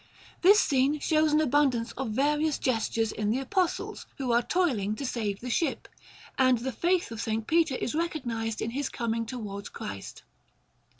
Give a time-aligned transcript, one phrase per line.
[0.41, 5.05] This scene shows an abundance of various gestures in the Apostles, who are toiling to
[5.05, 5.87] save the ship;
[6.39, 7.37] and the faith of S.
[7.45, 10.23] Peter is recognized in his coming towards Christ.